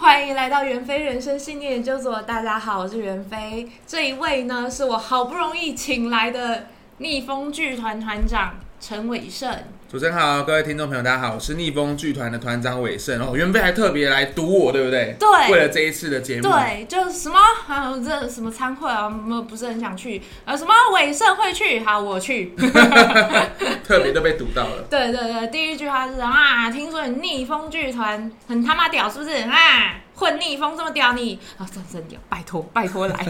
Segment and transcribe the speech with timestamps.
[0.00, 3.68] 欢迎来到袁飞人生信念研究所，大家好，我是袁飞。
[3.86, 9.54] 这一位呢，是我好不容易请来的逆风剧团团长陈伟胜。
[9.90, 13.20] 主持人好，各位听众朋友，大家好，我是逆风剧团的团长伟胜。
[13.20, 15.16] 哦，袁飞还特别来堵我，对不对？
[15.18, 17.36] 对，为了这一次的节目，对，就是什么
[17.66, 22.54] 啊，这什么餐会啊，我不是很想去啊，什么伟盛会去，好，我去。
[23.82, 24.84] 特别都被堵到了。
[24.88, 29.96] 对对对，第一句话是啊，听说你逆风剧团很他妈屌，是不是啊？
[30.14, 33.26] 混逆风这么屌你啊，真真屌，拜托拜托来。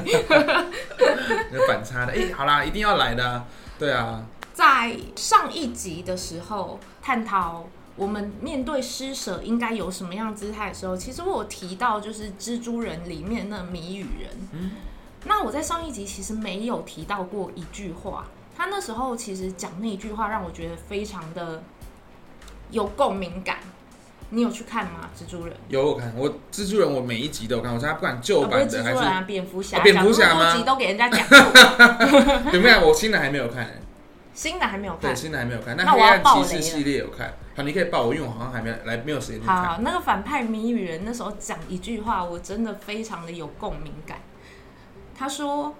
[1.54, 3.44] 有反差的，哎、欸，好啦，一定要来的、啊，
[3.78, 4.20] 对啊。
[4.60, 7.64] 在上一集的时候，探讨
[7.96, 14.30] 我们面对施舍应该有什么样姿态的时候，其实我有提到就是蜘蛛人里面那谜语人。
[14.52, 14.72] 嗯，
[15.24, 21.62] 那我在上一集其实没有提到过一句话，他那时候其实讲那句话让我觉得非常的
[22.70, 23.60] 有共鸣感。
[24.28, 25.08] 你有去看吗？
[25.18, 30.54] 蜘蛛人有我看，我蜘蛛人我每一集都有看，我现在不管旧版的还是、啊、蝙蝠侠，蝙蝠侠吗？
[30.54, 31.26] 集都给人家讲。
[32.52, 32.86] 有没有？
[32.86, 33.66] 我新的还没有看。
[34.32, 35.76] 新的还没有看，对，新的还没有看。
[35.76, 39.64] 那黑暗骑士系列有看，好，你可以报我，因为我好像还没来，没有时间看。
[39.64, 44.18] 好，那个反派谜语人那时候讲一句话，我真的非常的有共鸣感。
[45.14, 45.74] 他说：“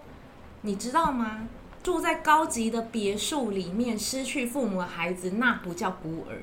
[0.62, 1.48] 你知道吗？
[1.83, 6.37] 住在高级的别墅里面，失去父母的孩子，那不叫孤儿。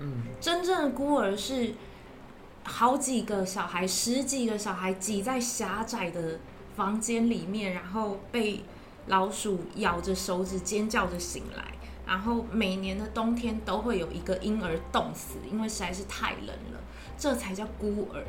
[0.00, 1.74] 嗯，真正的孤儿是
[2.64, 6.40] 好几个小孩，十几个小孩挤在狭窄的
[6.76, 8.64] 房间里面，然后被。”
[9.06, 11.72] 老鼠咬着手指尖叫着醒来，
[12.06, 16.80] 然后每年的冬天都会有一个婴儿冻死，因为实在是太冷了。
[17.18, 18.24] 这才叫孤儿。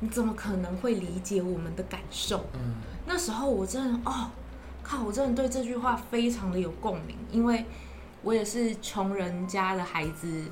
[0.00, 2.44] 你怎么可能会理解我们的感受？
[2.54, 2.74] 嗯，
[3.06, 4.30] 那时候我真的哦，
[4.82, 7.64] 靠，我真的对这句话非常的有共鸣，因为
[8.22, 10.44] 我也是穷人家的孩子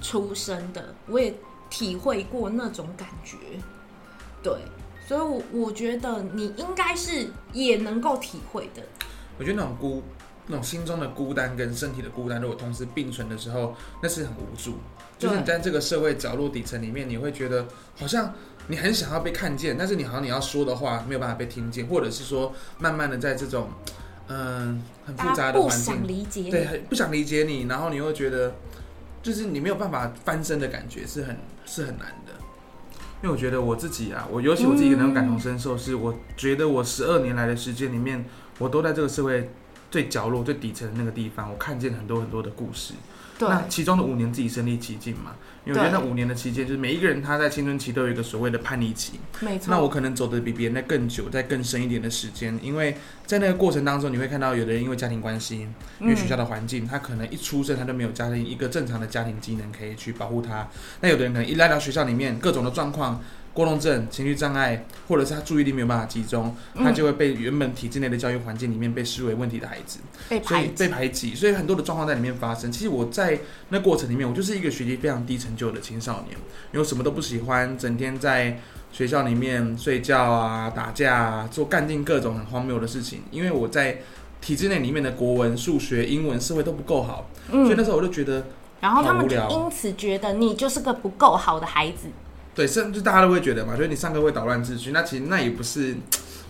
[0.00, 1.34] 出生的，我也
[1.68, 3.36] 体会过那种感觉。
[4.42, 4.52] 对。
[5.08, 8.82] 所以，我我觉得你应该是也能够体会的。
[9.38, 10.02] 我觉得那种孤，
[10.48, 14.74] 那种心中的孤单跟身体的孤单，如果同时并存的时候，那是很无助。
[15.18, 17.66] 就是你在这个社会角落底层里面，你会觉得
[17.98, 18.34] 好像
[18.66, 23.70] 你很想要被看见，但是你好像你要说的话没有办法被听见，或者是说，慢慢的在这种
[24.28, 28.54] 嗯很复杂的环境，不想理解，对，很不想理解你，然后你会觉得
[29.22, 32.27] 就是你没有办法翻身的感觉，是很是很难的。
[33.22, 38.24] 因为我觉得我自己啊，我尤其我自己能感同身受，是我觉得我十二年来的时间里面，
[38.58, 39.50] 我都在这个社会
[39.90, 42.94] 最角落、最底层的那个地方，我看见很多很多的故事。
[43.38, 49.20] 对，那其中的五年自己身历其境嘛，因为我觉得那五年的期间，就是每一个人他在青春期都有一个所谓的叛逆期。
[49.40, 49.66] 没错。
[49.70, 55.68] 那我可能走的比别人在更久，在更深一点的时间，因为在那个过程当中，你会看到有的人因为家庭关系，
[56.00, 60.68] 因为学校的环境，他可能一出生他就没有家庭一个正常的家庭机能可以去保护他。
[61.00, 63.22] 那有的人可能一来到学校里面，各种的状况。
[63.58, 69.98] 过动症、情绪障碍，或者是他注意力没有办法集中，他就会被原本体制内的教育环境里面被视为问题的孩子，
[70.28, 72.70] 被所以被排挤，所以很多的状况在里面发生。
[72.70, 76.38] 其实我在那过程里面，我就是一个学习非常低成就的青少年，
[76.72, 78.60] 因为什么都不喜欢，整天在
[78.92, 83.22] 学校里面睡觉啊、打架啊，做干尽各种很荒谬的事情。
[83.32, 84.02] 因为我在
[84.40, 88.46] 体制内里面的国文、数学、英文、社会都不够好，所以那时候我就觉得，
[88.80, 92.06] 然后他们就因此觉得你就是个不够好的孩子。
[92.58, 95.94] 对，甚至大家都会觉得嘛，觉得你上课会捣乱秩序，那其实那也不是，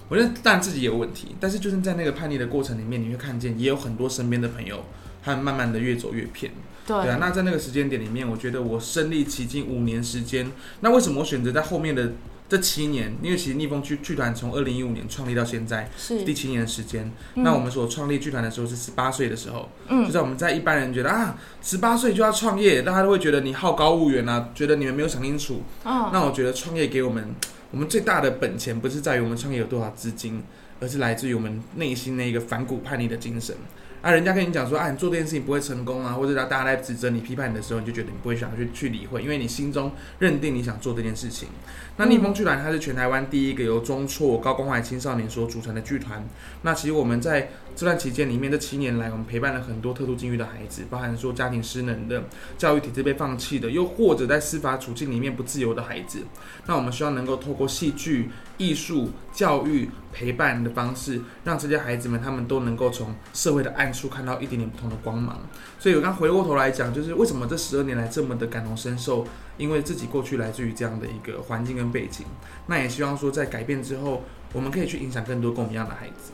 [0.08, 4.82] 我觉得当然自己有问题，但是就是在那个叛逆的过程里面，你会看见也有很多身边的朋友，
[5.22, 6.50] 他们慢慢的越走越偏。
[6.86, 12.12] 对，对啊，那在那个时间点里面，我觉得我身历其境五年时间，那为什么我选择在后面的？
[12.48, 17.12] 这七年，因为其实逆风剧剧团从二零一五年创立到现在是第七年的时间。
[17.34, 25.62] 嗯、那我们所创立剧团的时候是十八岁的时候，嗯，就在我们在一般人觉得啊，十八岁就要创业，大家都会觉得你好高骛远啊，觉得你们没有想清楚。
[25.84, 27.34] 哦、那我觉得创业给我们，
[27.70, 30.42] 我们最大的本钱不是在于我们创业有多少资金，
[30.80, 33.54] 而是来自于我们内心那个反骨叛逆的精神。
[34.00, 41.48] 啊，人家跟你讲说，啊，你做这件事情不会成功啊，或者让大家来指责你、批判你的时候，你就觉得你不会想去去理会，因为你心中认定你想做这件事情。
[41.96, 46.24] 那逆风剧团它是全台湾第一个由中辍高关怀青少年所组成的剧团。
[46.62, 52.24] 那其实我们在这段期间里面，这七年来，我们陪伴了很多特殊境遇的孩子，包含说家庭失能的、
[52.56, 56.24] 教育体制被放弃的，又或者在司法处境里面不自由的孩子。
[56.66, 65.38] 那我们希望能够透过戏剧、艺术、教育、陪伴的方式，让这些孩子们他们都能够从社会的暗处看到一点点不同的光芒。
[65.78, 69.24] 所以我刚回过头来讲，就是为什么这十二年来这么的感同身受。
[69.56, 72.24] 因为自己过去来自于这样的一个环境跟背景，
[72.66, 74.22] 那也希望说在改变之后，
[74.52, 76.30] 我们可以去影响更多跟我们一样的孩子。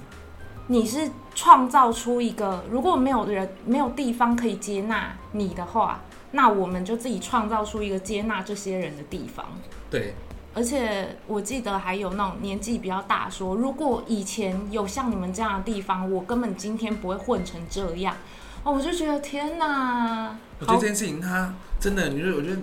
[0.68, 6.00] 你是创造出一个，如果没有人、没有地方可以接纳你的话，
[6.30, 9.44] 那我们就自己创造出一个接纳这些人的地方。
[9.90, 10.14] 对，
[10.54, 18.16] 而且我记得还有那种年纪比较大说，如果以前有像你们这样的地方，我根本今天不会混成这样。
[18.62, 20.34] 哦，我就觉得天哪！
[20.60, 22.56] 我觉得这件事情它真的，你说我觉得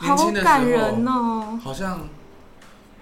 [0.00, 2.08] 年轻的时候好感人哦，好像，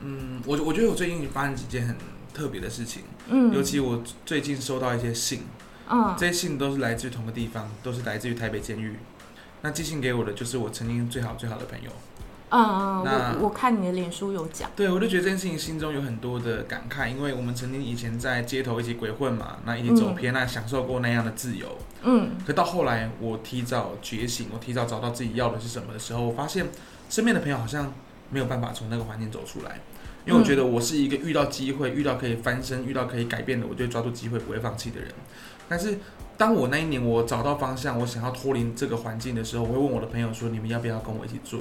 [0.00, 1.94] 嗯，我我觉得我最近发生几件很
[2.32, 5.42] 特别的事情，嗯，尤其我最近收到一些信，
[5.88, 8.96] 嗯，这些信都是来自于同个地方，都是来自于台北监狱。
[9.62, 11.90] 那寄信给我的就是我曾经最好最好的朋友。
[12.48, 12.62] 嗯
[13.04, 26.68] 嗯，我我看你的脸书有讲，对，我就觉得这件事情心中有很多的感慨，因为我们曾经以前在街头一起鬼混嘛，那一起走偏，那享受过那样的自由，嗯，可到后来我提早觉醒，我提早找到自己要的是什么的时候，我发现
[27.10, 27.92] 身边的朋友好像
[28.30, 29.80] 没有办法从那个环境走出来，
[30.26, 35.08] 因为我觉得我是一个遇到机会、遇到可以翻身、遇到可以改变的，我就抓住机会不会放弃的人，
[35.68, 35.98] 但是
[36.36, 41.60] 当我那一年我找到方向，我想要脱离这个环境的时候，我会问我的朋友说：“你们要不要跟我一起做？”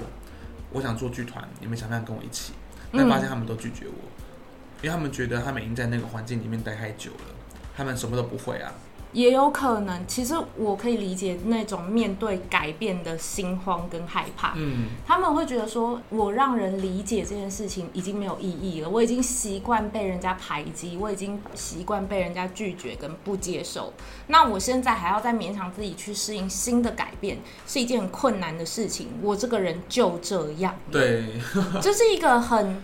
[0.74, 2.54] 我想做剧团，你们想不想跟我一起？
[2.92, 7.36] 但发现他们都拒绝我，嗯、因为他们觉得他们已经在那个环境里面待太久了，
[7.78, 8.74] 他们什么都不会啊。
[9.16, 14.54] 也有可能，其实我可以理解那种面对改变的心慌跟害怕。
[14.58, 23.94] 嗯，他们会觉得说，我让人理解这件事情已经没有意义了，我已经习惯被人家排挤，我已经习惯被人家拒绝跟不接受。
[24.28, 29.08] 那我现在还要再勉强自己去适应新的改变，是一件很困难的事情。
[29.22, 31.24] 我这个人就这样，对，
[31.82, 32.84] 这是一个很，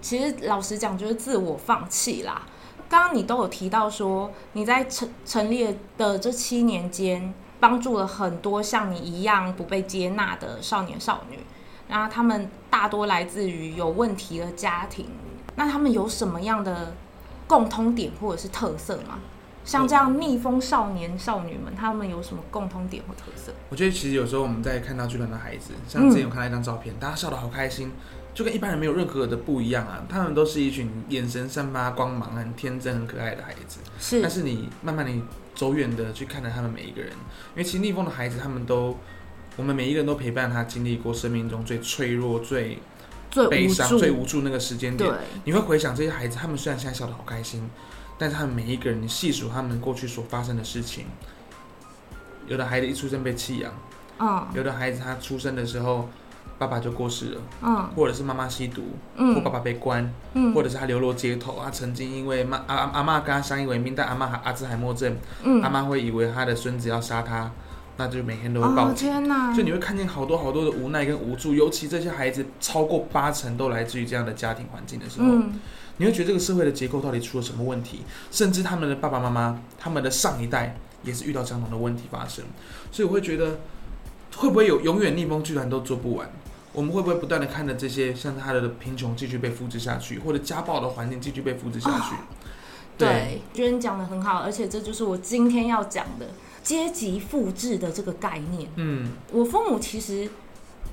[0.00, 2.44] 其实老实讲，就是自我放弃啦。
[2.88, 11.38] 刚刚你都有提到说，你在成成立的这七年间，帮助了很多像你一样不被接纳的少年少女，
[11.88, 15.06] 然后他们大多来自于有问题的家庭，
[15.56, 16.94] 那他们有什么样的
[17.46, 19.18] 共通点或者是特色吗？
[19.64, 23.52] 像这样逆风少年少女们，他们有什么共通点或特色？
[23.68, 27.90] 我觉得其实有时候我们在看到剧团的孩子，像之前有看到一张照片，嗯、大家笑得好开心。
[28.36, 33.80] 就跟一般人没有任何的不一样啊，他们都是一群眼神散发光芒、很天真、很可爱的孩子。
[33.98, 35.22] 是，但是你慢慢你
[35.54, 38.98] 走远的去看着他们每一个人，因为其实逆风的孩子，他们都，
[39.56, 42.78] 我们每一个人都陪伴他经历过生命中最脆弱、最
[43.30, 45.08] 最悲伤、最无助那个时间点。
[45.08, 47.66] 对，你会回想这些孩子，他们虽然现在笑得好开心，
[48.18, 51.06] 但是他们每一个人，你细数他们过去所发生的事情，
[52.46, 53.72] 有的孩子一出生被弃养，
[54.18, 56.10] 嗯，有的孩子他出生的时候。
[56.58, 58.82] 爸爸就过世了，嗯，或者是妈妈吸毒，
[59.16, 67.50] 嗯，或爸爸被关，嗯，或者是他流落街头，他曾经因为妈阿阿妈跟他相依为命，但阿妈阿兹海默症，嗯，阿妈会以为他的孙子要杀他，
[67.98, 75.60] 那就每天都会报警，哦，天哪，所以你会看见好多好多的无奈跟无助，尤其这些孩子超过八成都来自于这样的家庭环境的时候，嗯，
[75.98, 78.00] 你会觉得这个社会的结构到底出了什么问题？
[78.30, 82.42] 甚至他们的爸爸妈妈，他们的上一代也是遇到相同的问题发生，
[82.90, 83.58] 所以我会觉得。
[84.38, 86.28] 会不会有永远逆风剧团都做不完？
[86.76, 92.14] 我们会不会不断的看着这些像他的贫穷继续被复制下去，或者家暴的环境继续被复制下去？
[92.14, 92.18] 哦、
[92.98, 96.26] 对，觉得你讲的很好，而且这就是我今天要讲的
[96.62, 98.68] 阶级复制的这个概念。
[98.76, 100.28] 嗯，我父母其实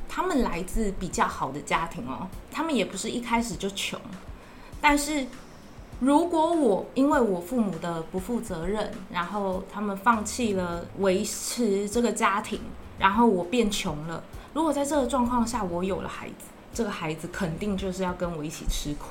[0.07, 3.99] 他们来自比较好的家庭哦，他们也不是一开始就穷，
[4.79, 5.27] 但是
[5.99, 12.61] 如果我因为我父母的不负责任，然后他们放弃了维持这个家庭。
[12.99, 14.23] 然后我变穷了。
[14.53, 19.07] 如果在这个状况下，我有了孩子，这个孩子肯定就是要跟我一起吃苦。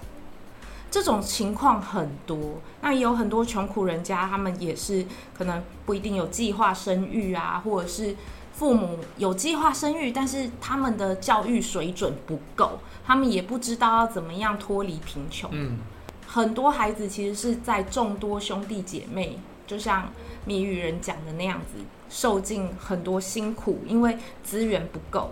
[0.90, 5.06] 这种情况很多，那也有很多穷苦人家，他们也是
[5.36, 8.14] 可能不一定有计划生育啊，或者是
[8.52, 15.48] 父母有计划生育，但是他们的教育水准不够，他们也不知道要怎么样脱离贫穷。
[15.52, 15.78] 嗯，
[16.26, 20.12] 很多孩子其实是在众多兄弟姐妹，就像
[20.44, 21.82] 谜语人讲的那样子。
[22.12, 25.30] 受尽很多辛苦，因为资源不够。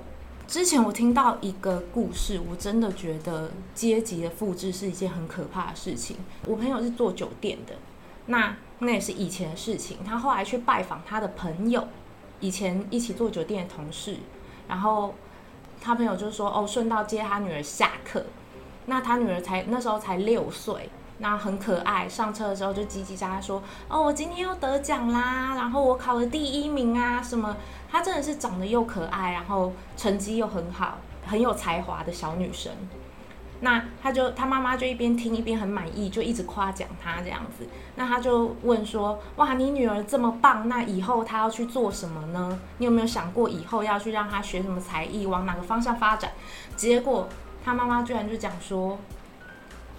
[0.48, 6.16] 之前我听到一个故事，我真的觉得阶级的复制是一件很可怕的事情。
[6.46, 7.74] 我朋友是做酒店的，
[8.26, 9.98] 那那也是以前的事情。
[10.04, 11.86] 他后来去拜访他的朋友，
[12.40, 14.16] 以前一起做酒店的同事，
[14.66, 15.14] 然后
[15.82, 18.24] 他朋友就说：“哦，顺道接他女儿下课。”
[18.86, 20.88] 那他女儿才那时候才六岁。
[21.22, 27.54] 那很可爱，上车的时候就叽叽喳喳说：“哦，我今天又得奖啦，然后我考了第一名啊，什么？”
[27.92, 30.96] 她真的是长得又可爱，然后成绩又很好，
[31.26, 32.72] 很有才华的小女生。
[33.60, 37.68] 那她就她妈妈就一边听一边很满意，就一直夸奖她这样子。
[37.96, 42.58] 那她就问说：“哇，你女儿这么棒，那以后她要去做什么呢？
[42.78, 46.32] 你有没有想过以后要去让她学什么才艺，往哪个方向发展？”
[46.76, 47.28] 结果
[47.62, 48.98] 她妈妈居然就讲说。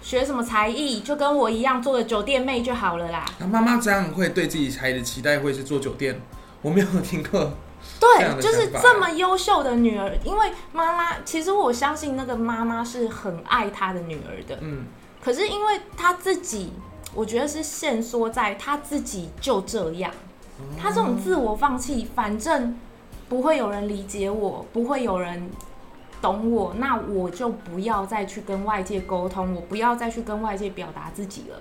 [0.02, 3.24] 学什么才艺，就跟我一样做个酒店妹就好了啦。
[3.38, 6.20] 那妈妈这样会对自己孩子期待会是做酒店？
[6.60, 7.52] 我没有听过
[7.98, 14.84] 对，就是这么优秀的女儿，因为妈妈其实我相信那个妈妈是很爱她的女儿的，嗯，
[15.20, 16.72] 可是因为她自己，
[17.14, 20.12] 我觉得是限缩在她自己就这样，
[20.80, 22.78] 她这种自我放弃，反正
[23.28, 25.50] 不会有人理解我，不会有人
[26.22, 31.60] 懂我，那我就不要再去跟外界沟通，我不要再去跟外界表达自己了。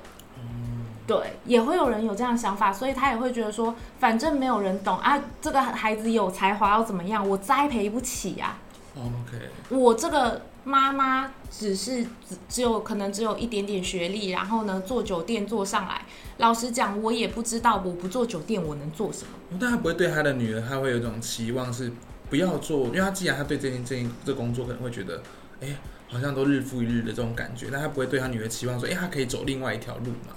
[1.07, 8.55] 对，也会有人有这样的想法，所以他也会觉得说，反正没有人懂啊，这个孩子有才华要怎么样，我栽培不起呀、
[8.95, 8.95] 啊。
[8.95, 16.01] OK，我这个妈妈只是只只有可能只有一点点学历，然后呢做酒店做上来，
[16.37, 19.57] 老实讲，我也不知道我不做酒店我能做什么。
[19.59, 21.91] 但他不会对他的女儿，他会有一种期望是
[22.31, 25.21] 不要做，因为他既然他对这件这件这工作可能会觉得，
[25.59, 25.67] 哎，
[26.07, 30.33] 好像都日复一日的这种感觉，但他不会对他女儿期望说，哎，他可以走另外一条路嘛。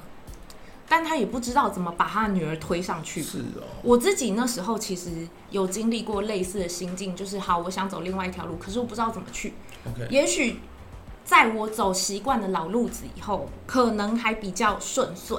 [0.88, 3.22] 但他也不知道怎么把他的女儿推上去。
[3.22, 5.10] 是哦，我自己那时候其实
[5.50, 9.54] 有经历过类似的心境，就是好，我想走另外一条路，可是我不知道怎么去。
[9.86, 10.58] OK，也许
[11.24, 15.38] 在我走习惯的老路子以后，可能还比较顺遂。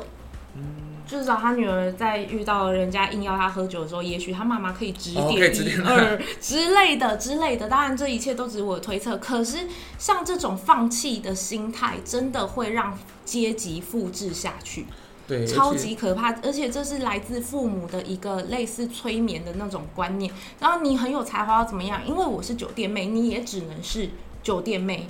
[0.55, 0.63] 嗯，
[1.07, 7.69] 至少他女儿在遇到人家硬要他喝酒的时候，也许他妈妈可以指点一二之类的之类的。
[7.69, 9.17] 当然，这一切都只是我的推测。
[9.17, 14.87] 可是，像这种放弃的心态，真的会让阶级复制下去。
[15.27, 20.31] 对，超级可怕，而且这是来自父母的一个类似催眠的那种观念。
[20.59, 21.99] 然后你很有才华要怎么样？
[22.07, 24.09] 因为我是酒店妹，你也只能是
[24.43, 25.07] 酒店妹，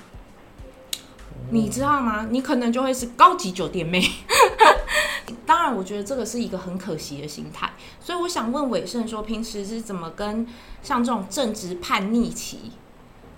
[1.52, 2.28] 你知道吗？
[2.30, 4.02] 你可能就会是高级酒店妹。
[5.46, 7.74] 当然，我觉得这个是一个很可惜的心态。
[8.00, 10.48] 所以我想问伟盛说，平时是怎么跟
[10.82, 12.72] 像这种正值叛逆期，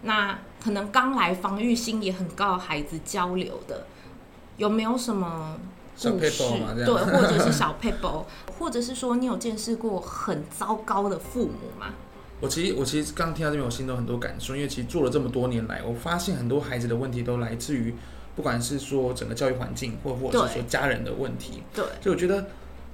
[0.03, 3.86] 那可能刚来防御心也很高的孩子交流的？
[4.58, 5.58] 有没有什么？
[6.00, 6.44] 故事
[6.86, 8.24] 对，或者是小撇步，
[8.60, 11.88] 或者是说你有见识过很糟糕的父母吗？
[12.39, 17.96] 我其实我其实刚听到这边，我心中很多感受，因为其实做了这么多年来，我发现很多孩子的问题都来自于，
[18.38, 21.62] 不管是说整个教育环境，或或者是说家人的问题。
[21.74, 22.46] 对，所以我觉得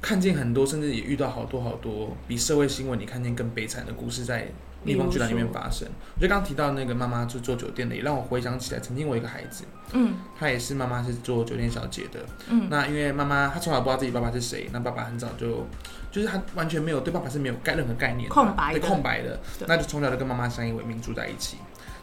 [0.02, 4.48] 看见很多，甚至也遇到好多好多比社会新闻你看见更悲惨的故事在。
[4.86, 12.20] 蜜蜂居然里面发生，我觉得刚刚提到那个妈妈就做酒店的，也让我回想起来，曾经我一个孩子，嗯，他也是妈妈是做酒店小姐的，
[12.50, 15.66] 嗯，那因为妈妈她从小不知道自己爸爸是谁，那爸爸很早就，
[16.12, 21.56] 就是他完全没有对爸爸是没有概任何概念，空白的，对空白的，那就从小就跟妈妈相依为命住在一起，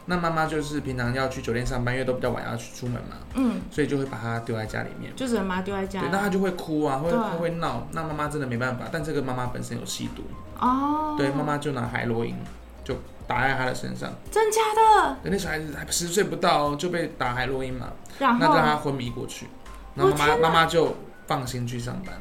[0.05, 10.23] 那妈妈就是平常要去酒店上班，因为都比较晚要去出门嘛，嗯，所以就会把他丢在家里面，就只能把他丢在家，对，那他就会哭啊，会会闹，那妈妈真的没办法，但这个妈妈本身有吸毒，
[10.59, 12.35] 哦，对，妈妈就拿海洛因
[12.83, 12.95] 就。
[13.27, 15.17] 打在他的身上，真假的？
[15.23, 17.87] 那小孩子还十岁不到就被打海洛因嘛，
[18.19, 18.37] 然后？
[18.41, 19.47] 那让他昏迷过去，
[19.95, 22.19] 然后妈妈妈妈就放心去上班。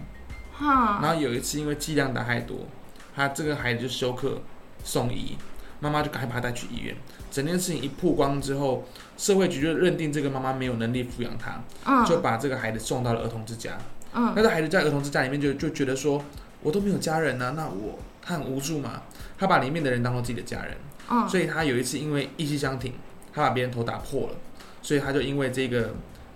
[0.53, 2.59] 哈，然后有一次因为剂量打太多，
[3.17, 4.41] 他这个孩子就休克
[4.85, 5.37] 送医，
[5.81, 6.95] 妈妈就赶快把他带去医院。
[7.31, 8.85] 整件事情一曝光之后，
[9.17, 13.79] 社会局就认定这个妈妈没有能力抚养他，嗯，就把这个孩子送到了儿童之家。
[14.13, 16.23] 嗯，那这孩子在儿童之家里面就就觉得说，
[16.63, 19.03] 我都没有家人呢、啊，那我他很无助嘛，
[19.39, 20.77] 他把里面的人当做自己的家人。
[21.29, 22.93] 所以他有一次因为意气相挺，
[23.33, 24.37] 他把别人头打破了，
[24.81, 25.93] 所以他就因为这个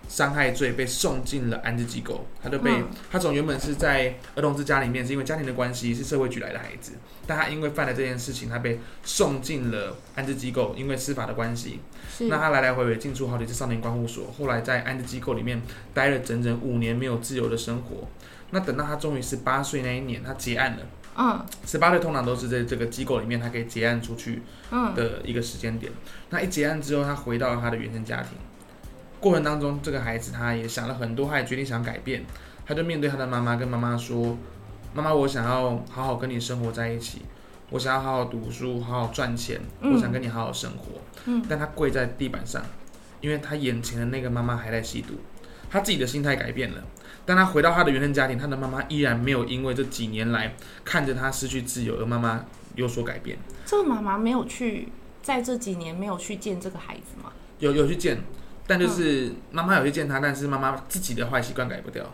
[0.08, 2.26] 伤害罪被送进了安置机构。
[2.42, 6.92] 他就被、嗯、他从原本是在儿童之家里面，是因为家庭的关系，是社会局来的孩子，
[7.26, 11.80] 但他因为犯了这件事情，他被送进了安置机构，因为司法的关系。
[12.20, 15.61] 那他来来回回进出好几次少年关护所，后来在安置机构里面
[15.92, 18.08] 待了整整五年，没有自由的生活。
[18.50, 20.87] 那等到他终于十八岁那一年，他结案了。
[21.16, 24.42] 嗯，十八岁通常都是在这个机构里面，他可以结案出去
[24.94, 25.92] 的一个时间点。
[26.30, 28.30] 那一结案之后，他回到了他的原生家庭。
[29.25, 32.23] 过程当中，这个孩子他也想了很多，他也决定想改变。
[32.66, 34.37] 他就面对他的妈妈，跟妈妈说
[34.93, 37.23] ：“妈妈，我想要好好跟你生活在一起，
[37.71, 42.62] 我想要好好读书，好好赚钱，我想跟你好好生活。”嗯，但他跪在地板上，
[43.23, 45.14] 因为他眼前的那个妈妈还在吸毒，
[45.71, 46.85] 他自己的心态改变了。
[47.25, 50.54] 但他回到他的原生家庭，他的妈妈依然没有因为这几年来
[50.85, 53.38] 看着他失去自由而妈妈有所改变。
[53.64, 54.90] 这个妈妈没有去
[55.23, 57.33] 在这几年没有去见这个孩子吗？
[57.61, 58.19] 有有去见，
[58.66, 62.04] 但就是妈妈有去见他，但是妈妈自己的坏习惯改不掉。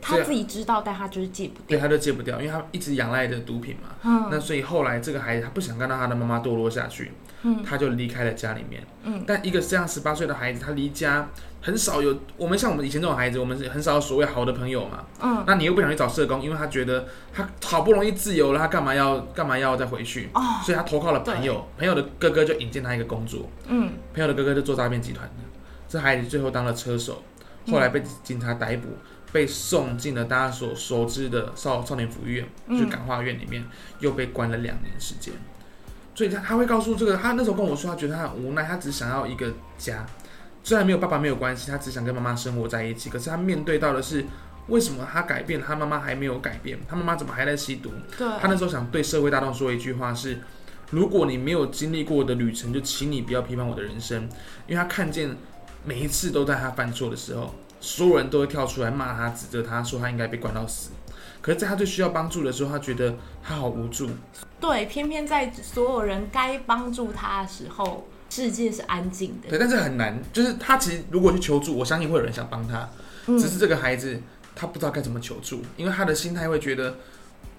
[0.00, 1.64] 他自己知道，但他就是戒不掉。
[1.66, 3.88] 对，他就戒不掉，因为他一直仰赖着毒品嘛。
[4.04, 4.28] 嗯。
[4.30, 7.12] 那所以后来这个孩子他不想看到他的妈妈堕落下去，
[7.42, 8.86] 嗯，他就离开了家里面。
[9.02, 9.24] 嗯。
[9.26, 11.28] 但一个这样十八岁的孩子，他离家。
[11.60, 15.04] 很少有我们像我们以前这种孩子，我们是很少有所谓好的朋友嘛。
[15.20, 15.42] 嗯。
[15.44, 20.30] 那你又不想去找社工，因为他觉得他好不容易自由了，他干嘛要干嘛要再回去？
[20.32, 20.40] 哦。
[20.64, 23.50] 所以他投靠了朋友，朋友的哥哥就引荐他一个工作。
[23.66, 23.90] 嗯。
[24.14, 25.42] 朋友的哥哥就做诈骗集团的，
[25.88, 27.22] 这孩子最后当了车手，
[27.66, 28.88] 后来被警察逮捕，
[29.32, 33.64] 被送进了大家所熟知的少少年福利院，就是感化院里面，
[34.00, 35.32] 又被关了两年时间。
[36.14, 40.04] 所以他他会告诉这个，他那时候跟我说，他觉得他很无奈，他只想要一个家，
[40.64, 43.08] 虽然没有爸爸没有关系，他只想跟妈妈生活在一起。
[43.08, 44.24] 可是他面对到的是，
[44.66, 46.78] 为什么他改变，他妈妈还没有改变？
[46.88, 47.90] 他妈妈怎么还在吸毒？
[48.16, 50.38] 对，他那时候想对社会大众说一句话是：
[50.90, 54.24] 如果你没有经历过我的旅程，就请你不要批判我的人生，
[54.66, 55.36] 因为他看见
[55.84, 60.90] 每一次都在他犯错的时候，所有人都会跳出来骂他、指责他，说他应该被关到死。
[61.40, 64.10] 可是，在他最需要帮助的时候，他觉得他好无助。
[64.60, 69.48] 对，偏偏在所有人该帮助他的时候，世界是安静的。
[69.48, 72.88] 对，但是很难，就是他其实如果去求助，我相信会有人想帮他。
[73.26, 74.20] 嗯，只是这个孩子
[74.54, 76.96] 他不知道该怎么求助，因为他的心态会觉得，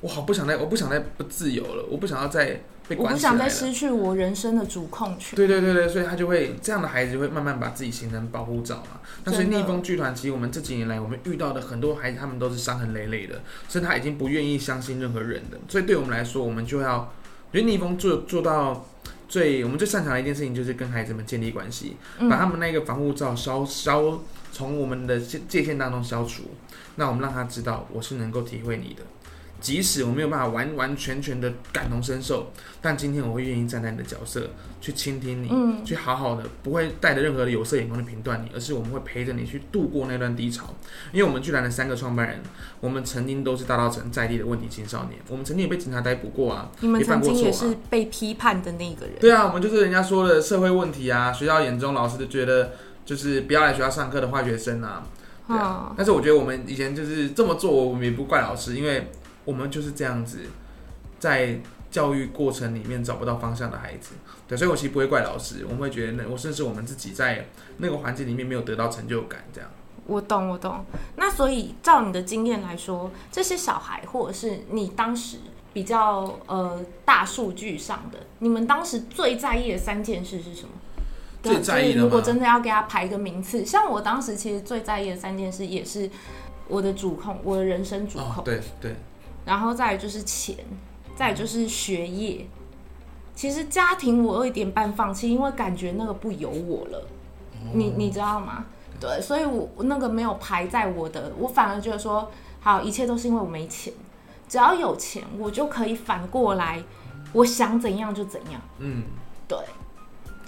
[0.01, 2.61] 我好不想再，我不想再不自由了，我不想要再。
[2.97, 5.35] 我不想再失去我人生的主控权。
[5.35, 8.99] 对对对对，所以他就会这样的孩子会慢慢把自己形成保护罩嘛。
[9.25, 15.57] 那所以逆风剧团其实我们这几年来我们遇到的很多孩子，他们都是伤痕累累的，甚至他已经不愿意相信任何人的。
[15.67, 17.13] 所以对我们来说，我们就要，
[17.51, 18.85] 觉得逆风做做到
[19.27, 21.97] 最我们最擅长的一件事情就是跟孩子们建立关系，
[22.29, 24.19] 把他们那个防护罩消消
[24.51, 26.43] 从我们的界界限当中消除。
[26.95, 29.03] 那我们让他知道，我是能够体会你的。
[29.59, 32.51] 即使我没有办法完完全全的感同身受，
[32.81, 34.49] 但今天我会愿意站在你的角色
[34.79, 40.73] 去倾听你，嗯，去好好的，不会带着任何的有色眼光去评断你，而是我们会陪着你去度过那段低潮。
[41.11, 42.39] 因为我们剧团的三个创办人，
[42.79, 49.15] 我们曾经都是大稻埕在地的问题青少年，我们曾经也被警察逮捕过啊，你们曾经也是被批判的那个人。
[49.19, 52.71] 对啊，我们就是人家说的社会问题啊，学校眼中老师都觉得
[53.05, 55.03] 就是不要来学校上课的坏学生啊，
[55.47, 55.87] 对啊。
[55.89, 59.11] 嗯，但是我觉得我们以前就是这么做，我们也不怪老师，因为。
[59.49, 60.41] 我们就是这样子，
[61.17, 61.57] 在
[61.89, 64.11] 教育过程里面找不到方向的孩子，
[64.47, 69.67] 对，所以我其实不会怪老师，我们会觉得那我甚至我们自己在那个环境里面没有得到成就感，这样。
[70.05, 70.85] 我懂，我懂。
[71.15, 75.37] 那所以照你的经验来说，这些小孩或者是你当时
[75.73, 80.69] 比较呃大数据上的，你们当时最在意的三件事是什么？
[81.41, 86.07] 最在意的，如果真的要给他排一个名次，像我当时其实最在意的三件事，也是
[86.67, 88.27] 我的主控，我的人生主控。
[88.27, 88.95] 哦、对对。
[89.45, 90.55] 然后再就是钱，
[91.15, 92.45] 再就是学业。
[93.35, 97.07] 其实家庭我有一点半放弃，因为感觉那个不由我了。
[97.73, 98.65] 你你知道吗？
[98.99, 103.93] 对，所以我那个没有排在我的，我反而觉得说，好，一切都是因为我没钱。
[104.47, 106.83] 只要有钱，我就可以反过来，
[107.31, 108.61] 我想怎样就怎样。
[108.79, 109.03] 嗯，
[109.47, 109.57] 对。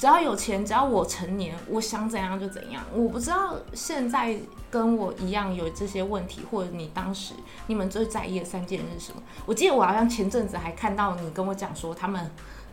[0.01, 2.83] 只要有钱，只要我成年，我想怎样就怎样。
[2.91, 4.35] 我不知道现在
[4.67, 7.35] 跟我一样有这些问题，或者你当时
[7.67, 9.21] 你们最在意的三件是什么？
[9.45, 12.31] 我记得我好像前阵子还看到你跟我讲说他们。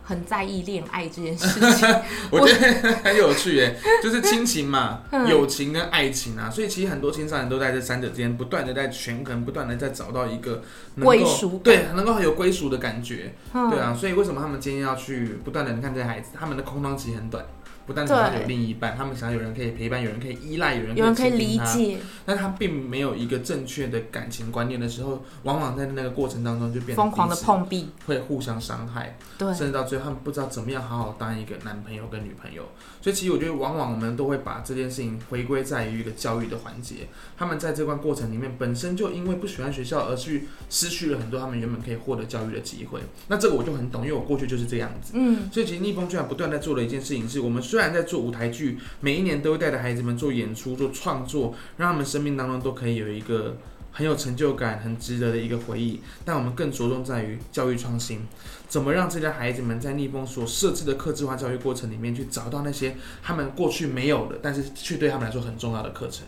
[0.09, 1.87] 很在意恋爱这件事情，
[2.31, 10.63] 我觉得很有趣耶，就是亲情嘛， 友情跟爱情啊，所以其实很多青少年都在这三者之间不断的在权衡，不断的在找到一个
[10.99, 15.73] 归属，对，能够很有归属的感觉，对啊，所以为什么他们今天要去不断的？
[15.73, 17.45] 你看这些孩子，他们的空窗期很短。
[17.89, 21.97] 不但想要有另一半，他们想要有人可以陪伴，有人可以依赖，有人可以，可以理解。
[22.23, 29.17] 但他并没有一个正确的感情观念的时候，往往在那个过程当中就变得疯狂的碰壁，会互相伤害。
[29.39, 32.69] 对，甚至到最后他们不知道怎么样好好当一个男朋友跟女朋友。
[33.01, 37.07] 所以其实我觉得，往往我们都会把这件事情回归在于一个教育的环节。
[37.35, 42.99] 他们在这段过程里面，本身就因为不喜欢学校而去失去了很多他们原本可以获得教育的机会。
[43.29, 45.13] 那这个我就很懂，因为我过去就是这样子。
[45.15, 53.57] 嗯，所以其实逆风居然不断在做的一件事情是，我们虽然在做舞台剧，每一年都会带着孩子们做演出、做创作，让他们生命当中都可以有一个
[53.91, 55.99] 很有成就感、很值得的一个回忆。
[56.23, 58.21] 但我们更着重在于教育创新，
[58.67, 66.25] 怎么让这些孩子们在逆风所设置的客制化教育过程里面去找到那些他们过去没有的，但是却对他们来说很重要的课程。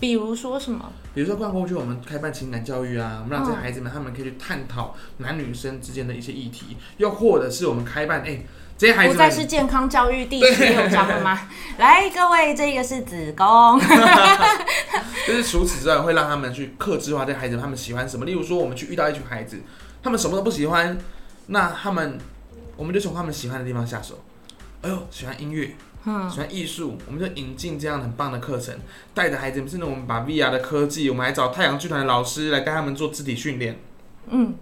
[0.00, 0.92] 比如说什么？
[1.12, 8.44] 比如说，逛过去我们开办情感教育啊，我们让这些孩子们他们可以去探讨男女生之间的一些议题，又或者是我们开办哎。
[8.78, 11.48] 这些孩子不再是健康教育第十六章了吗？
[11.78, 13.46] 来，各位，这个是子宫。
[15.26, 18.24] 就是除此之外，会让他们去克制化这孩子他们喜欢什么。
[18.24, 19.60] 例如说，我们去遇到一群孩子，
[20.00, 20.96] 他们什么都不喜欢，
[21.48, 22.18] 那他们，
[22.76, 24.22] 我们就从他们喜欢的地方下手。
[24.82, 28.72] 哎呦，喜欢音乐，嗯，喜欢艺术，我们就引进这样很棒的课程，
[29.12, 33.76] 带着孩子们，甚至我们把 VR 的科技，我们还找太阳剧团的老师来带他们做肢体训练，
[34.28, 34.54] 嗯，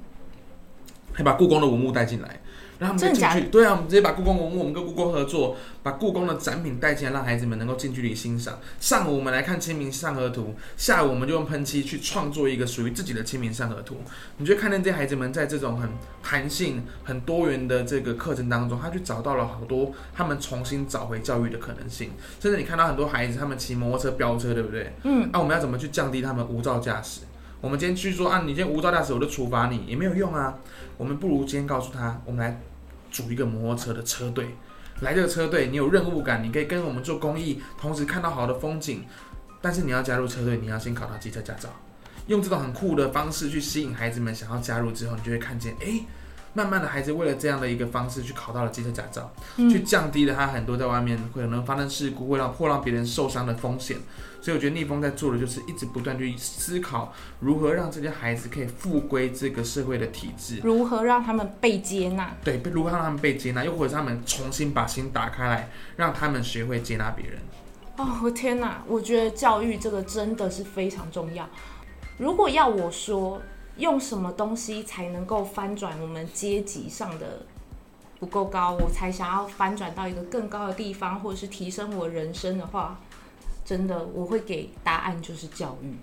[1.13, 2.41] 还把故宫的文物带进来。
[2.79, 8.59] 让他们进去，对啊，我们直接把故宫文物，我们跟故宫合作，把故宫的展品带进来，让孩子们能够近距离欣赏。
[8.79, 10.43] 上午我们来看《清明上河图》，
[10.77, 13.95] 下午我们就用喷漆去创作一个属于自己的《清明上河图》。
[14.37, 15.89] 你就看见这些孩子们在这种很
[16.23, 22.11] 弹性、很多元的这个课程当中，他去找到了好多他们重新找回教育的可能性。
[22.41, 24.93] 甚至你看到很多孩子，他们骑摩托车飙车，对不对？
[25.05, 25.31] 嗯。
[25.33, 27.21] 啊，我们要怎么去降低他们无照驾驶？
[27.67, 30.57] 我们今天去说啊，你今天无照驾驶，我就处罚你，也没有用啊。
[30.97, 32.61] 我们不如今天告诉他，我们来。
[33.09, 34.49] 组一个摩托车的车队。
[35.01, 39.07] 来这个车队，你有任务感，你可以跟我们做公益，同时看到好的风景。
[39.63, 41.71] 但是你要加入车队，你要先考到机车驾照。
[42.27, 46.05] 用这种很酷的方式去吸引孩子们想要加入之后，你就会看见，哎，
[46.57, 53.99] 慢慢的孩子为了这样的一个方式去考到了机车驾照，嗯、去降低了他很多在外面可能发生事故，会让或让别人受伤的风险。
[54.41, 62.33] 所以我觉得逆风在做的就是一直不断去思考如何让这些孩子可以复归这个社会的体制，如何让他们被接纳？
[62.43, 67.39] 对，如何让他们被接纳，又或者是他们重新把心打开来，让他们学会接纳别人。
[67.97, 68.83] 哦，我天哪！
[68.87, 71.49] 我觉得教育这个真的是非常重要。
[72.19, 73.43] 如果要我说，
[73.77, 77.43] 用什么东西才能够翻转我们阶级上的
[78.19, 82.99] 不够高，我才想要翻转到一个更高的地方，或者是提升我人生的话，
[83.65, 85.95] 真的我会给答案就是教育。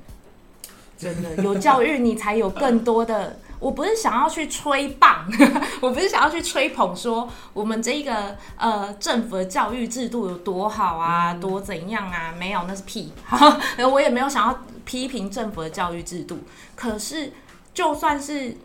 [0.96, 3.38] 真的有教育，你才有更多的。
[3.60, 5.26] 我不是想要去吹棒，
[5.82, 12.34] 我不是想要去吹捧说我们这一个呃政府的教育制度有多好啊，多怎样啊？
[12.38, 13.12] 没有，那是屁。
[13.92, 16.40] 我也没有想要批评政府的教育制度。
[16.76, 17.32] 可是，
[17.74, 18.56] 就算是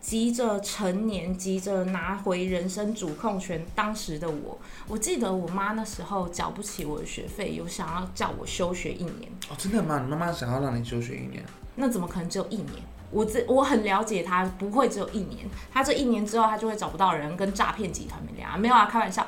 [0.00, 9.30] 急着成年、急着拿回人生主控权，当时的我，我记得我妈那时候缴不起我的学费，有想要叫我休学一年。
[9.48, 10.00] 哦，真的吗？
[10.04, 11.42] 你妈妈想要让你休学一年？
[11.76, 12.82] 那怎么可能只有一年？
[13.10, 15.46] 我这我很了解他，不会只有一年。
[15.70, 18.60] 他这一年之后，他就会找不到人，跟诈骗集团没两样。
[18.60, 19.26] 没有啊，开玩笑。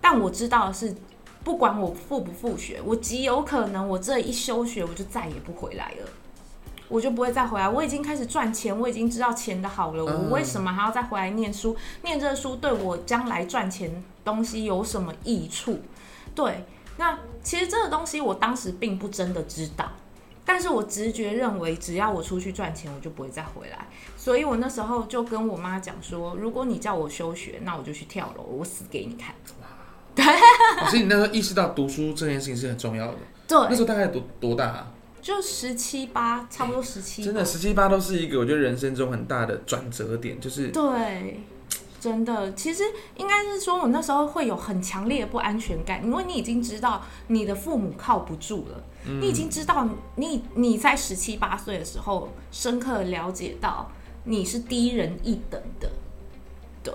[0.00, 0.94] 但我知道的是，
[1.42, 6.08] 不管我复不复学，我极有可能我这一休学，我就再也不回来了，
[6.90, 7.66] 我就不会再回来。
[7.66, 11.74] 我已经开始赚钱，我已经知道钱的好了，我为什么还要再回来念书？
[12.02, 15.78] 念这个书对我将来赚钱东西有什么益处？
[16.34, 16.64] 对，
[16.98, 19.90] 那其实这个东西我当时并不真的知道。
[20.44, 23.86] 但是我直觉认为，只要我出去赚钱，我就不会再回来。
[24.16, 29.32] 所以我那时候就跟我妈讲说，如果你叫我休学，那我就去跳楼，我死给你看。
[30.12, 30.24] 对，
[30.88, 33.18] 所以你那时候意识到读书这件事情是很重要的。
[33.46, 34.92] 对，那时候大概多多大啊？
[35.20, 37.22] 就十七八，差不多十七。
[37.22, 41.40] 真的，十七八都是一个我觉得人生中很大的转折点，就是对。
[42.00, 42.82] 真的，其实
[43.18, 53.90] 应该是说，我那时候会有很强烈的不安全感，因为你已经知道你的父母靠不住了，嗯、你已经知道你你在十七八岁的时候，深刻了解到
[54.24, 55.90] 你是低人一等的。
[56.82, 56.94] 对，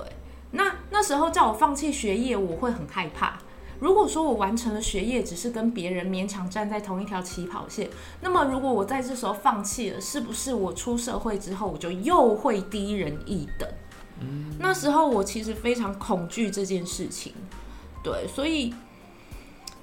[0.49, 3.37] 那那时候叫我放弃学业，我会很害怕。
[3.79, 7.89] 如果说我完成了学业，只是跟别人勉强站在同一条起跑线，
[8.21, 13.69] 那么如果我在这时候放弃了，是不是我出社会之后，我就又会低人一等？
[14.57, 17.33] 那时候我其实非常恐惧这件事情，
[18.01, 18.73] 对，所以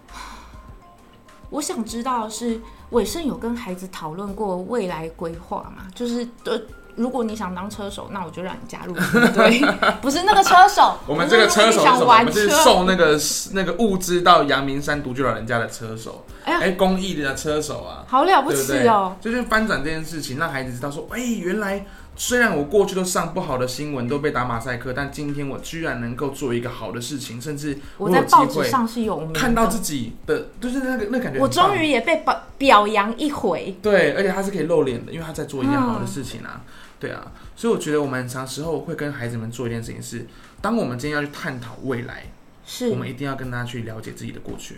[1.51, 2.59] 我想知道的是
[2.91, 5.87] 伟盛有跟孩子讨论过未来规划吗？
[5.95, 6.59] 就是，呃，
[6.97, 9.61] 如果你想当车手，那我就让你加入，对，
[10.01, 12.19] 不是那个车手， 我们这个车手是什么？
[12.19, 13.19] 我们是送那个
[13.53, 21.85] 那个物资到阳明山独居老人家的车手，哎，哎，公益的车手啊，好了不起哦，就是翻转这件事情，让孩子知道说，哎，原来。
[22.15, 31.41] 虽然我过去都上不好的新闻，都被打马赛克，但今天我居然能够做一个好的事情，甚至我，在报纸上是有看到自己的，就是那个那感觉。
[31.41, 33.75] 我终于也被表表扬一回。
[33.81, 36.61] 对，而且他是可以露脸的，因为他在做一件好的事情啊。
[36.61, 36.61] 嗯、
[37.03, 40.25] 对啊，所以我觉得我们很长时候会跟孩子们做一件事情是，
[40.61, 42.27] 当我们今天要去探讨未来，
[42.65, 42.91] 是。
[42.91, 44.77] 我们一定要跟他去了解自己的过去，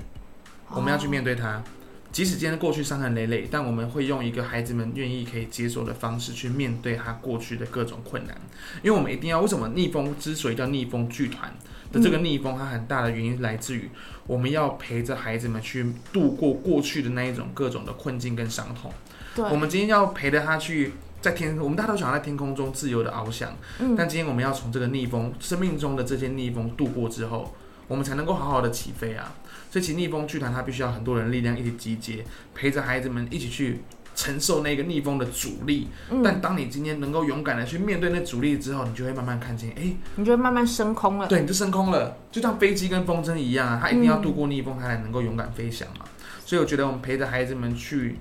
[0.68, 1.62] 哦、我们要去面对他。
[2.10, 8.34] 即使今天过去伤痕累累，但我们会用一个孩子们愿意可以接受的方式去面对他过去的各种困难，
[8.82, 11.52] 因为我们一定要为什么逆风之所以叫逆风剧团
[11.92, 13.90] 的这个逆风，它很大的原因来自于
[14.26, 18.92] 我们要陪着孩子们去度过过去的那一种各种的困境跟伤痛。
[19.34, 20.92] 对，我们今天要陪着他去
[21.24, 27.54] 在天，我们大家都想要在天空中自由的翱翔，嗯，但今天我们要从这个逆风生命中的这些逆风度过之后，
[27.88, 29.32] 我们才能够好好的起飞啊。
[29.70, 33.80] 所以，逆风剧团它必须要很多人力量一起集结，陪着孩子们一起去
[34.14, 35.88] 承受那个逆风的阻力。
[36.10, 41.26] 嗯、但当你今天能够勇敢的去面对那阻力之后，你就会慢慢看见，哎、欸，你就会慢慢升空了。
[41.26, 46.04] 对，你就升空了，就像飞机跟风筝一样啊，它一定要度过逆风，它才能够勇敢飞翔嘛。
[46.04, 46.10] 嗯、
[46.44, 48.18] 所以，我觉得我们陪着孩子们去。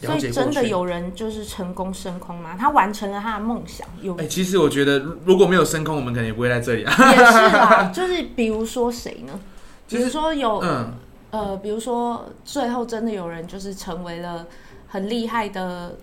[0.00, 2.56] 所以，真的有人就是成功升空吗？
[2.58, 3.86] 他完成了他的梦想。
[4.02, 6.92] 有哎、欸，其实我觉得如果没有升空，我们可能也不会在这里啊。
[7.12, 7.22] 也是
[7.56, 9.38] 啦，就是比如说谁呢？
[9.88, 10.92] 比如说有嗯。
[11.28, 14.46] 呃，比如说，最后真的有人就是成为了
[14.86, 15.94] 很厉害的，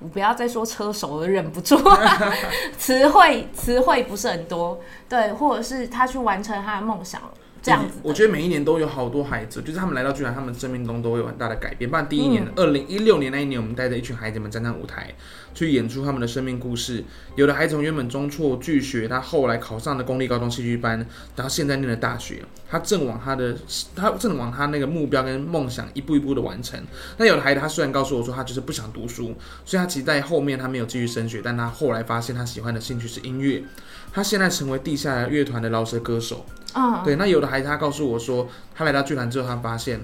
[0.00, 1.78] 我不要再说车手了，忍不住，
[2.76, 7.22] 词汇词汇不是很多，对，或者是他去完成他的梦想，
[7.66, 7.98] 这样子。
[8.04, 11.90] 我觉得每一年都有好多孩子，就是他们来到剧团，他们生命中都会有很大的改变。
[11.90, 15.12] 不然第一年，二零一六年那一年，我们带着一群孩子们站上舞台，
[15.52, 17.02] 去演出他们的生命故事。
[17.34, 23.56] 有的孩子从原本中辍拒学，他后来考上了公立高中戏剧班，然后现在念了大学，他正往他的
[23.96, 26.80] 他正往他那个目标跟梦想一步一步的完成。
[27.16, 33.64] 那有的孩子，他虽然告诉我说他就是不想读书，所以他其实在后面他没有继续升学，但他后来发现他喜欢的兴趣是音乐。
[34.12, 36.44] 他现在成为地下乐团的饶舌歌手。
[36.72, 40.00] 啊，对，那有的孩子他告诉我说，他来到剧团之后，他发现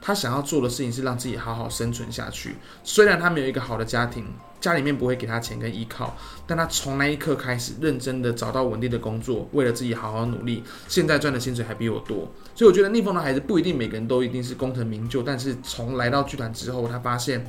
[0.00, 2.56] 他想要做的事情是让自己好好生存下去。
[2.84, 4.24] 虽然他没有一个好的家庭，
[4.60, 10.62] 家里面不会给他钱跟依靠，但他从那一刻开始认真的找到稳定的工作，为了自己好好努力。
[10.86, 17.44] 现在赚的薪水还比我多，所以我觉得逆风的孩子不一定每个人都一定是功成名就，但是从来到剧团之后，他发现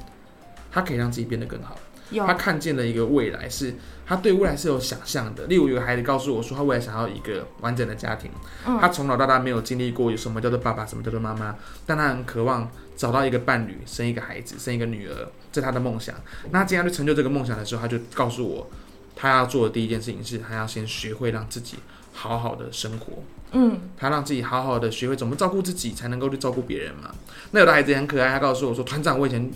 [0.71, 1.77] 他可以让自己变得更好。
[2.11, 3.73] 他看见了一个未来，是
[4.05, 5.45] 他对未来是有想象的。
[5.45, 8.29] 例如，有个孩子告诉我说，他未来想要一个完整的家庭。
[8.63, 16.15] 他从小到大没有经历过有什么叫做爸爸，什么叫做妈妈，但他很渴望找到一个伴侣，生一个孩子，生一个女儿，这是他的梦想。
[16.51, 18.69] 那他今天去成就这个梦想的时候，他就告诉我，
[19.15, 21.77] 他要做的第一件事情是，他要先学会让自己
[22.13, 23.23] 好好的生活。
[23.51, 27.09] 嗯，他让自己好好的学会怎么照顾自己，才能够去照顾别人嘛。
[27.51, 29.49] 那有的孩子也很可爱，他告诉我说，团长，我以前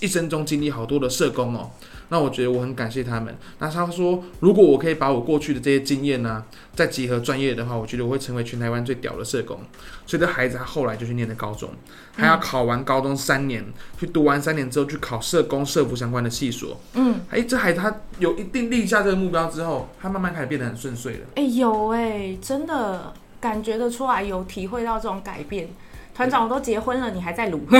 [0.00, 1.70] 一生中经历好多的社工哦。
[2.08, 3.36] 那我觉得我很感谢他们。
[3.58, 9.58] 那他说，如果我可以把我过去的这些经验呢、啊，再结合专业的话，我觉得我会成为全台湾最屌的社工。
[10.06, 11.68] 所以这孩子他后来就去念的高中，
[12.16, 13.64] 他要考完高中三年，
[13.98, 16.80] 去读完三年之后去考社工、社服相关的系所。
[16.94, 21.26] 嗯，哎，这孩子他有一定立下这个目标之后，他慢慢开始变得很顺遂了。
[21.34, 25.68] 哎，有哎，真的感觉得出来，有体会到这种改变。
[26.16, 27.60] 团长，我都结婚了，你还在撸？
[27.68, 27.76] 我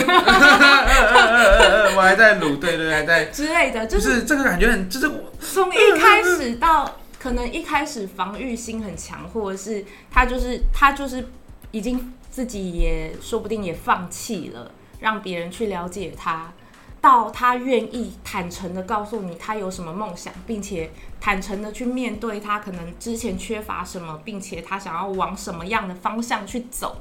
[2.02, 11.26] 还在撸，对对，还在 之类的，就是、就是、这个感觉很，就是从一开始到可能一开始防御心很强，或者是他就是他就是
[11.70, 14.70] 已经自己也说不定也放弃了，
[15.00, 16.52] 让别人去了解他，
[17.00, 27.00] 到他愿意坦诚的告诉你他有什么梦想，并且坦诚的去面对他可能之前缺乏什么，并且他想要往什么样的方向去走。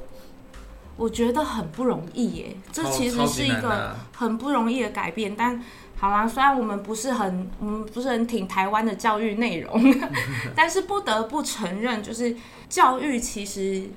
[0.96, 5.34] 我觉得很不容易耶，这其实是一个很不容易的改变。
[5.36, 5.62] 但
[5.98, 9.94] 好啦，虽然我们不是很，我们不是很挺台湾的教育内容，
[10.56, 12.34] 但是不得不承认，就是
[12.68, 13.88] 教育其实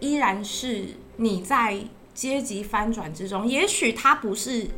[0.00, 1.78] 依然是你在
[2.12, 4.68] 阶级翻转之中，也许它不是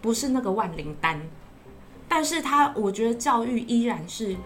[0.00, 1.20] 不是那个万灵丹，
[2.08, 4.36] 但是它，我觉得教育依然是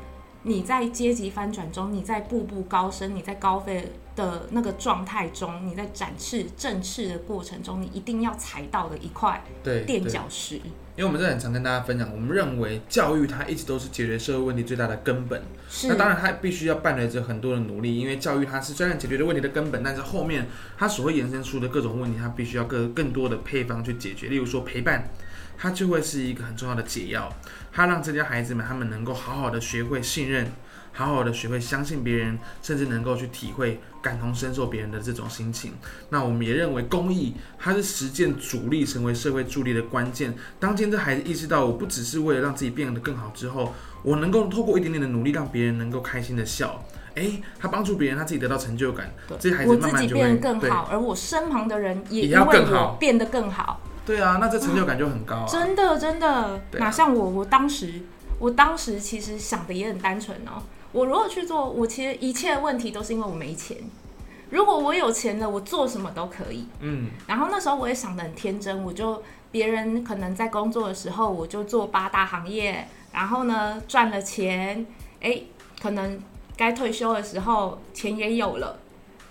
[0.42, 3.92] 你在阶级翻转中，你在步步高升，你在高飞。
[4.19, 9.45] 的那个状态中，你在展翅振翅的过程中，你一定要踩到的一块
[9.87, 10.57] 垫脚石。
[10.97, 15.41] 因为我们是很常跟大家分享，我们认为教育它一直都是解决社会问题最大的根本。
[15.71, 15.87] 是。
[15.87, 24.27] 那当然，它必须要伴随着很多的努力，因为教育它是虽然解决的问题的根本，但是后面它所会延伸出的各种问题，它必须要更更多的配方去解决。
[24.27, 25.09] 例如说陪伴，
[25.57, 27.33] 它就会是一个很重要的解药，
[27.79, 30.51] 它让这些孩子们他们能够好好的学会信任。
[30.91, 35.75] 好好的学会相信别人，甚至能够去体会感同身受别人的这种心情。
[36.09, 40.35] 那我们也认为公益，它是实践主力成为社会助力的关键。
[40.59, 46.85] 当今这孩子意识到，我不只是为了让自己变得更好之后，我能够透过一点点的努力，让别人能够开心的笑。
[47.14, 49.09] 诶，他帮助别人，他自己得到成就感。
[49.38, 53.81] 这些孩子慢慢就会变得更好，而我身旁的人也要更好，变得更好。
[54.09, 55.47] 对啊，那这成就感就很高啊。
[55.47, 58.01] 真的，真的，哪像我，我当时，
[58.38, 60.62] 我当时其实想的也很单纯哦。
[60.92, 63.77] 我如果去做，我其实一切问题都是因为我没钱。
[64.49, 66.66] 如果我有钱了，我做什么都可以。
[66.81, 67.11] 嗯。
[67.27, 72.88] 然后那时候我也想的很天真，我就别人可能在工作的时候，我就做八大行业。
[73.12, 74.87] 然后呢，赚了钱，
[75.21, 75.49] 诶，
[75.83, 76.18] 可能
[76.57, 78.79] 该退休的时候钱也有了。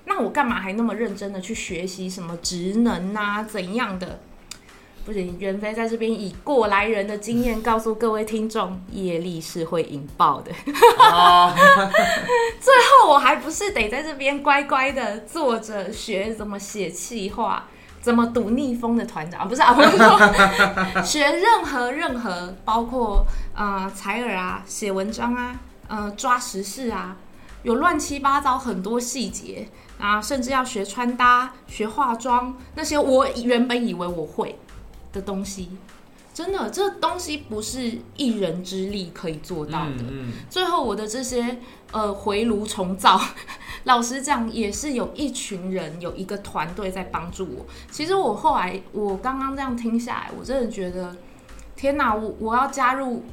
[0.06, 4.20] 那我干嘛还那么认真的去学习什么职能啊，怎样的？
[5.08, 10.52] 不行，袁飞在这边以过来人的经验告诉各位听众，业力是会引爆的。
[11.00, 11.50] Oh.
[12.60, 17.64] 最后我还不是得在这边乖乖的坐着学怎么写气话，
[18.02, 19.48] 怎么赌逆风的团长？
[19.48, 20.20] 不是啊，不是说
[21.02, 25.56] 学任何任何，包括呃采耳啊、写文章啊、
[25.88, 27.16] 呃抓时事啊，
[27.64, 34.60] 有乱七八糟很多细节啊，甚至要学穿搭、学化妆那些，我原本以为我会。
[35.14, 35.70] 的东西，
[36.34, 40.04] 真的，这东西不是一人之力可以做到的。
[40.04, 41.58] 嗯嗯、最后，我的这些
[41.92, 43.20] 呃回炉重造，
[43.86, 47.66] 老实讲，也是有一群人，有一个团队在帮助我。
[47.90, 51.16] 其实我后来，我刚刚这样听下来，我真的觉得，
[51.76, 53.24] 天哪，我我要加入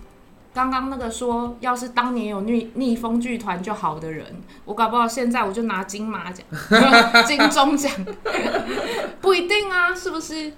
[0.55, 4.25] 刚刚那个说，要是当年有逆逆风剧团就好的人，
[4.65, 6.47] 我搞不好现在我就拿金马奖、
[7.27, 7.93] 金钟奖，
[9.21, 10.55] 不一定啊，是不是？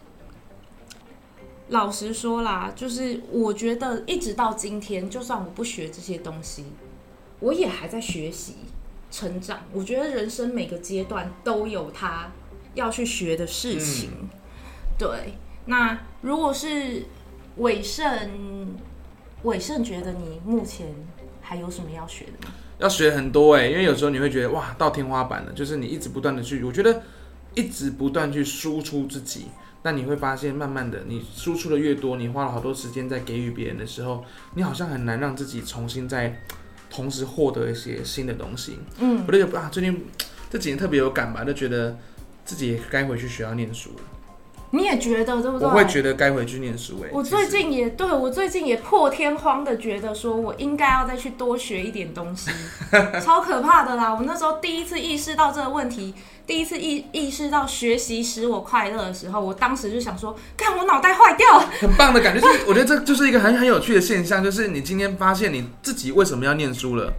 [1.69, 6.65] 老实说啦，就是我觉得一直到今天，就算我不学这些东西，
[7.41, 8.55] 我也还在学习
[9.11, 9.61] 成长。
[9.73, 12.31] 我觉得人生每个阶段都有他
[12.75, 14.11] 要去学的事情。
[14.21, 14.29] 嗯、
[14.99, 15.35] 对，
[15.67, 17.07] 那如果是
[17.57, 18.77] 伟盛。
[19.43, 20.89] 伟盛觉得你目前
[21.41, 22.55] 还有什么要学的吗？
[22.79, 27.03] 要学很多哎、欸，因为有时候你会觉得哇，到天花板了，就是你一直不断的去，我觉得
[27.55, 29.47] 一直不断去输出自己，
[29.87, 36.43] 那你会发现，慢慢的你输出的越多，你花了好多时间在给予别人的时候，你好像很难让自己重新再
[36.91, 38.81] 同时获得一些新的东西。
[38.99, 40.05] 嗯，我就觉得啊，最近
[40.51, 41.97] 这几年特别有感吧，就觉得
[42.45, 43.91] 自己也该回去学校念书。
[44.73, 45.69] 你也觉得对不对？
[45.69, 47.09] 我会觉得该回去念书哎。
[47.13, 52.51] 我最近也对我最近也破天荒的觉得说，我应该要再去多学一点东西，
[53.23, 54.13] 超可怕的啦！
[54.13, 56.13] 我那时候第一次意识到这个问题，
[56.47, 61.67] 第一次意意识到学习使我快乐的时候，我当时就想说，看我脑袋坏掉了。
[61.81, 67.13] 很棒的感觉，就是我觉得这就是一个很很有趣的现象，就是你今天发现你自己为什么要念书了。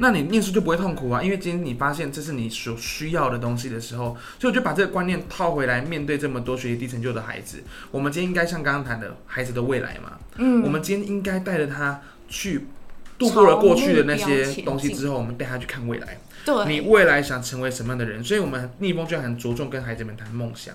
[0.00, 12.68] 那你念书就不会痛苦啊，因为今天你发现这是你所需要的东西的时候，所以我就把这个观念套回来，面对这么多学习低成就的孩子，我们今天应该像刚刚谈的孩子的未来嘛，嗯，我们今天应该带着他去
[13.18, 16.16] 度过了过去的那些东西之后，我们带他去看未来，
[16.66, 18.22] 你未来想成为什么样的人？
[18.22, 20.74] 所以我们逆风就很着重跟孩子们谈梦想。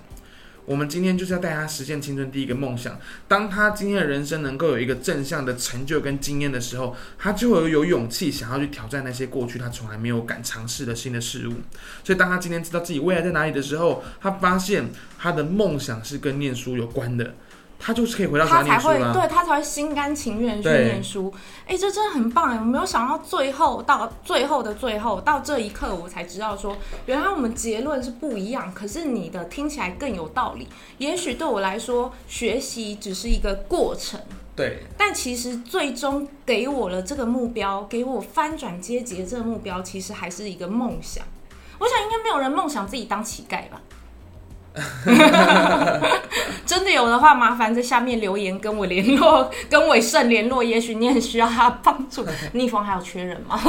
[0.66, 2.98] 我们今天就是要带他实现青春第一个梦想。
[3.28, 11.56] 当他今天的人生能够有一个正向的成就跟经验的时候，他就会有勇气想要去挑战那些过去他从来没有敢尝试的新的事物。
[12.02, 14.86] 所以，当他今天知道自己未来在哪里的时候，他发现
[15.20, 17.36] 他的梦想是跟念书有关的。
[17.86, 21.34] 他就是可以回到他才会，对，他才会心甘情愿去念书。
[21.68, 22.58] 哎，这真的很棒哎！
[22.58, 28.74] 我没有想到最后到最后的最后，到这一刻我才知道说，原来我们结论是不一样。
[28.74, 30.70] 可是你的听起来更有道理。
[30.98, 34.18] 也许对我来说，学习只是一个过程，
[34.56, 34.84] 对。
[34.98, 41.26] 但其实最终给我了这个目标，给我翻转阶级的这个目标，其实还是一个梦想。
[41.80, 43.82] 我想应该没有人梦想自己当乞丐吧。
[46.66, 50.64] 真的有的话，麻烦在下面留言跟我联络，跟伟盛联络。
[50.64, 52.26] 也许你很需要他帮助。
[52.54, 53.60] 逆风还有缺人吗？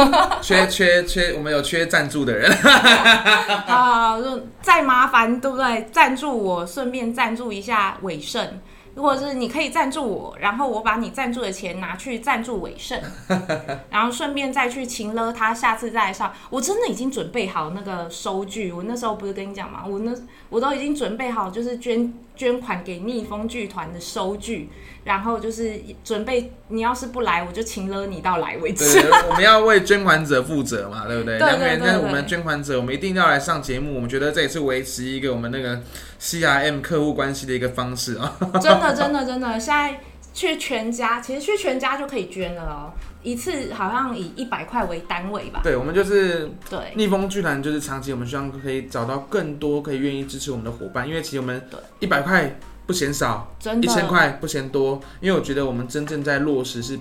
[0.40, 2.50] 缺缺缺，我们有缺赞助的人。
[3.68, 4.16] 啊，
[4.62, 5.88] 再麻烦对不对？
[5.92, 8.60] 赞助我，顺便赞助一下伟盛。
[8.94, 13.00] 如果是你可以赞助我，然后我把你赞助的钱拿去赞助伟盛，
[13.90, 16.33] 然后顺便再去请了他，下次再来上。
[16.50, 19.85] 我真的已经准备好那个收据，我那时候不是跟你讲吗？
[19.87, 20.12] 我那
[20.48, 24.70] 我都已经准备好，就是捐捐款给逆风剧团的收据。
[25.05, 29.03] 然后就是准备，你要是不来，我就请了你到来为止。
[29.03, 31.38] 对，我们要为捐款者负责嘛，对不对？
[31.38, 31.87] 对对对，对。
[31.87, 33.94] 那我们捐款者，我们一定要来上节目。
[33.94, 35.83] 我们觉得这也是维持一个我们那个
[36.18, 38.35] CRM 客户关系的一个方式啊。
[38.62, 40.01] 真的，真的，真的，现在
[40.33, 42.92] 去全家，其实去全家就可以捐了哦。
[43.24, 45.62] 一次好像以一百块为单位吧。
[45.64, 51.60] 对，我们就是对逆风剧团，就是长期我们希望可以找到更多可以愿意支持我们的伙伴，因为其实我们
[51.98, 52.56] 一百块。
[52.87, 56.98] 不嫌少，一千块不嫌多，因为我觉得我们真正在落实是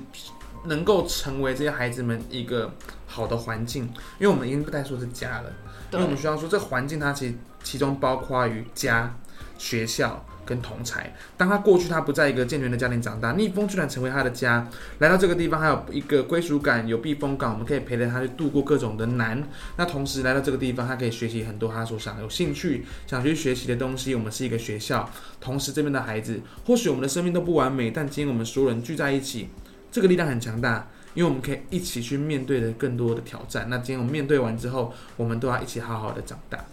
[0.63, 2.73] 能够成为这些孩子们一个
[3.05, 3.83] 好的环境，
[4.17, 5.51] 因为我们已经不再说是家了，
[5.91, 9.13] 因为我们需要说这环境它其实其中包括于家、
[9.57, 10.25] 学校。
[10.45, 14.67] 跟同才，当他过去他不在一个健全的家庭长大，逆风居然成为他的家，
[14.99, 19.41] 来到这个地方还有一个归属感，有避风港，我们可以陪着他去度过各种的难。
[19.77, 24.13] 那同时来到这个地方，他可以学习很多他所想有兴趣想去学习的东西。
[24.15, 29.49] 我们是一个学校，同时这边的孩子，或许我们的生命都不完美，但今天我们所有人聚在一起，
[29.91, 33.67] 这个力量很强大，因为我们可以一起去面对的更多的挑战。
[33.69, 36.63] 那今天我们面对完之后，我们都要一起好好的长大。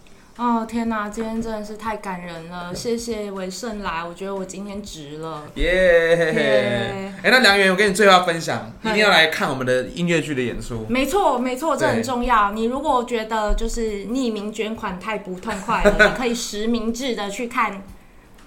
[0.40, 2.74] 哦天哪，今天真的是太感人了！
[2.74, 5.42] 谢谢韦盛来，我觉得我今天值了。
[5.56, 7.12] 耶！
[7.22, 10.86] 哎，那梁元，我跟你最后要分享，一定要来看我们的音乐剧的演出。
[10.88, 12.52] 没错，没错，这很重要。
[12.52, 17.82] 你如果觉得就是匿名捐款太不痛快了， 你可以实名制的去看。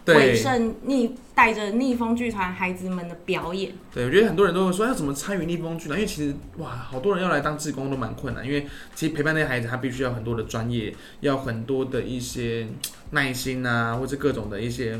[0.07, 12.67] 伟盛逆带着逆风剧团孩子们的表演，对，我觉得很多人都会说要怎么参与逆风剧团，因为其实哇，好多人要来当志工都蛮困难，因为其实陪伴那些孩子，他必须要很多的专业，要很多的一些
[13.11, 14.99] 耐心啊，或者各种的一些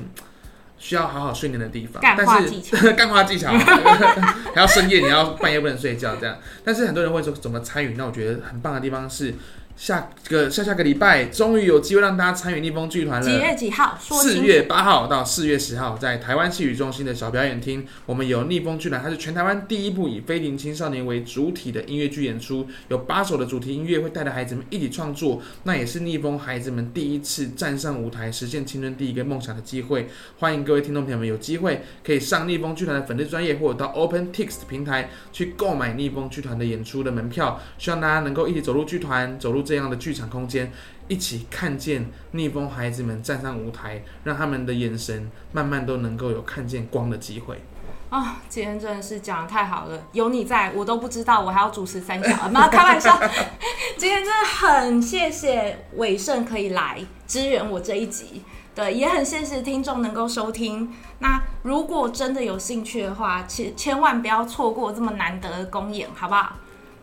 [0.78, 2.02] 需要好好训练的地方。
[2.02, 3.52] 干话技巧， 干话技巧，
[4.56, 6.38] 还要深夜，你要半夜不能睡觉这样。
[6.64, 7.96] 但是很多人会说怎么参与？
[7.98, 9.34] 那我觉得很棒的地方是。
[9.76, 13.28] 下个下下个礼拜，终于有机会让大家参与逆风剧团了。
[13.28, 13.98] 几月几号？
[14.00, 30.08] 四月八号到四月十号，在台湾戏曲中心的小表演厅，我们有逆风剧团，它是全台湾第一部以非龄青少年为主体的音乐剧演出，有八首的主题音乐会带着孩子们一起创作，那也是逆风孩子们第一次站上舞台，实现青春第一个梦想的机会。
[30.38, 39.63] 欢迎各位听众朋友们有机会可以上逆风剧团的粉丝专业，或者到 OpenTix 平台去购买逆风剧团的演出的门票，希望大家能够一起走入剧团，走入。
[39.64, 40.72] 这样的剧场空间，
[41.08, 47.62] 一起看见逆风孩子们站上舞台，让他们的眼神慢慢都能够有看见光的机会。
[48.10, 53.20] 啊、今天真的是讲得太好了，有你在我都不知道我还要主持三小，没有开玩笑。
[53.98, 58.44] 今天真的很谢谢伟盛可以来支援我这一集，
[58.76, 60.94] 对，也很谢谢听众能够收听。
[61.20, 66.58] 那如果真的有兴趣的话，千千万不要错过这么难得的公演，好不好？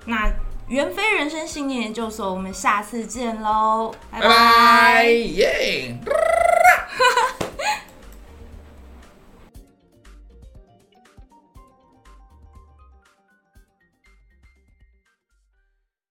[0.07, 0.31] 那。
[0.71, 5.99] 袁飞人生信念研究所我们下次见喽拜拜耶。